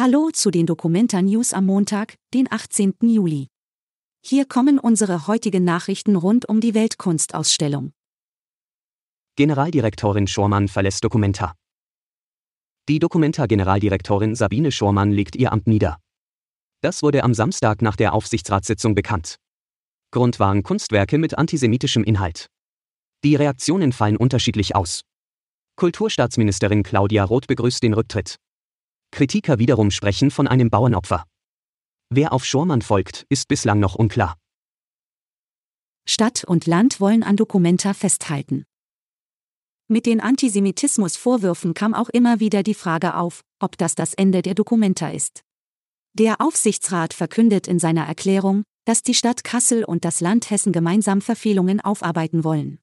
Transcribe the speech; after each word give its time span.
Hallo 0.00 0.30
zu 0.32 0.52
den 0.52 0.64
Documenta 0.64 1.20
News 1.20 1.52
am 1.52 1.66
Montag, 1.66 2.14
den 2.32 2.46
18. 2.52 2.94
Juli. 3.02 3.48
Hier 4.24 4.44
kommen 4.44 4.78
unsere 4.78 5.26
heutigen 5.26 5.64
Nachrichten 5.64 6.14
rund 6.14 6.48
um 6.48 6.60
die 6.60 6.72
Weltkunstausstellung. 6.74 7.90
Generaldirektorin 9.34 10.28
Schormann 10.28 10.68
verlässt 10.68 11.02
Documenta. 11.02 11.56
Die 12.88 13.00
Documenta-Generaldirektorin 13.00 14.36
Sabine 14.36 14.70
Schormann 14.70 15.10
legt 15.10 15.34
ihr 15.34 15.50
Amt 15.50 15.66
nieder. 15.66 15.98
Das 16.80 17.02
wurde 17.02 17.24
am 17.24 17.34
Samstag 17.34 17.82
nach 17.82 17.96
der 17.96 18.12
Aufsichtsratssitzung 18.12 18.94
bekannt. 18.94 19.40
Grund 20.12 20.38
waren 20.38 20.62
Kunstwerke 20.62 21.18
mit 21.18 21.36
antisemitischem 21.36 22.04
Inhalt. 22.04 22.46
Die 23.24 23.34
Reaktionen 23.34 23.90
fallen 23.90 24.16
unterschiedlich 24.16 24.76
aus. 24.76 25.00
Kulturstaatsministerin 25.74 26.84
Claudia 26.84 27.24
Roth 27.24 27.48
begrüßt 27.48 27.82
den 27.82 27.94
Rücktritt. 27.94 28.38
Kritiker 29.10 29.58
wiederum 29.58 29.90
sprechen 29.90 30.30
von 30.30 30.46
einem 30.46 30.70
Bauernopfer. 30.70 31.24
Wer 32.10 32.32
auf 32.32 32.44
Schormann 32.44 32.82
folgt, 32.82 33.26
ist 33.28 33.48
bislang 33.48 33.80
noch 33.80 33.94
unklar. 33.94 34.36
Stadt 36.06 36.44
und 36.44 36.66
Land 36.66 37.00
wollen 37.00 37.22
an 37.22 37.36
Dokumenta 37.36 37.92
festhalten. 37.92 38.64
Mit 39.88 40.06
den 40.06 40.20
Antisemitismusvorwürfen 40.20 41.74
kam 41.74 41.94
auch 41.94 42.08
immer 42.08 42.40
wieder 42.40 42.62
die 42.62 42.74
Frage 42.74 43.14
auf, 43.14 43.42
ob 43.58 43.76
das 43.78 43.94
das 43.94 44.14
Ende 44.14 44.42
der 44.42 44.54
Dokumenta 44.54 45.08
ist. 45.10 45.42
Der 46.14 46.40
Aufsichtsrat 46.40 47.14
verkündet 47.14 47.68
in 47.68 47.78
seiner 47.78 48.06
Erklärung, 48.06 48.64
dass 48.86 49.02
die 49.02 49.14
Stadt 49.14 49.44
Kassel 49.44 49.84
und 49.84 50.04
das 50.04 50.20
Land 50.20 50.50
Hessen 50.50 50.72
gemeinsam 50.72 51.20
Verfehlungen 51.20 51.80
aufarbeiten 51.80 52.42
wollen. 52.42 52.78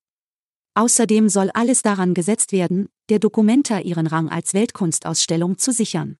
Außerdem 0.75 1.29
soll 1.29 1.49
alles 1.53 1.81
daran 1.81 2.13
gesetzt 2.13 2.51
werden, 2.51 2.89
der 3.09 3.19
Dokumenta 3.19 3.79
ihren 3.79 4.07
Rang 4.07 4.29
als 4.29 4.53
Weltkunstausstellung 4.53 5.57
zu 5.57 5.71
sichern. 5.71 6.17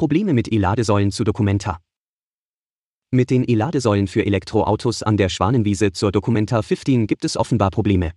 Probleme 0.00 0.32
mit 0.32 0.50
E-Ladesäulen 0.50 1.12
zu 1.12 1.24
Dokumenta. 1.24 1.78
Mit 3.10 3.28
den 3.28 3.44
E-Ladesäulen 3.46 4.06
für 4.06 4.24
Elektroautos 4.24 5.02
an 5.02 5.18
der 5.18 5.28
Schwanenwiese 5.28 5.92
zur 5.92 6.10
Dokumenta 6.10 6.62
15 6.62 7.06
gibt 7.06 7.22
es 7.26 7.36
offenbar 7.36 7.70
Probleme. 7.70 8.12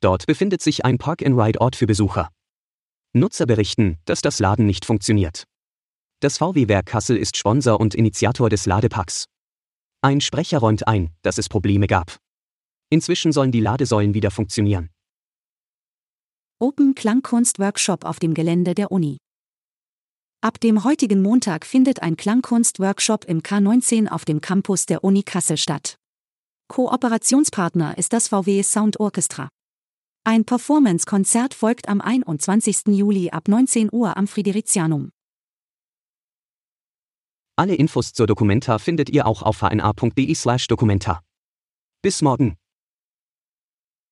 Dort 0.00 0.26
befindet 0.26 0.62
sich 0.62 0.84
ein 0.84 0.98
Park-and-Ride-Ort 0.98 1.74
für 1.74 1.88
Besucher. 1.88 2.28
Nutzer 3.14 3.46
berichten, 3.46 3.98
dass 4.04 4.20
das 4.20 4.38
Laden 4.38 4.64
nicht 4.64 4.84
funktioniert. 4.84 5.42
Das 6.20 6.38
VW-Werk 6.38 6.86
Kassel 6.86 7.16
ist 7.16 7.36
Sponsor 7.36 7.80
und 7.80 7.96
Initiator 7.96 8.48
des 8.48 8.66
Ladepacks. 8.66 9.24
Ein 10.02 10.20
Sprecher 10.20 10.60
räumt 10.60 10.86
ein, 10.86 11.10
dass 11.22 11.36
es 11.36 11.48
Probleme 11.48 11.88
gab. 11.88 12.18
Inzwischen 12.90 13.32
sollen 13.32 13.50
die 13.50 13.58
Ladesäulen 13.58 14.14
wieder 14.14 14.30
funktionieren. 14.30 14.88
Open 16.60 16.94
Klangkunst 16.94 17.58
Workshop 17.58 18.04
auf 18.04 18.20
dem 18.20 18.34
Gelände 18.34 18.76
der 18.76 18.92
Uni. 18.92 19.18
Ab 20.44 20.58
dem 20.58 20.82
heutigen 20.82 21.22
Montag 21.22 21.64
findet 21.64 22.02
ein 22.02 22.16
Klangkunst-Workshop 22.16 23.26
im 23.26 23.42
K19 23.42 24.08
auf 24.08 24.24
dem 24.24 24.40
Campus 24.40 24.86
der 24.86 25.04
Uni 25.04 25.22
Kassel 25.22 25.56
statt. 25.56 25.98
Kooperationspartner 26.66 27.96
ist 27.96 28.12
das 28.12 28.26
VW 28.26 28.64
Sound 28.64 28.98
Orchestra. 28.98 29.48
Ein 30.24 30.44
Performance-Konzert 30.44 31.54
folgt 31.54 31.88
am 31.88 32.00
21. 32.00 32.88
Juli 32.88 33.30
ab 33.30 33.46
19 33.46 33.90
Uhr 33.92 34.16
am 34.16 34.26
Fridericianum. 34.26 35.10
Alle 37.54 37.76
Infos 37.76 38.12
zur 38.12 38.26
Dokumenta 38.26 38.80
findet 38.80 39.10
ihr 39.10 39.28
auch 39.28 39.42
auf 39.42 39.62
hna.de/dokumenta. 39.62 41.20
Bis 42.02 42.20
morgen. 42.20 42.56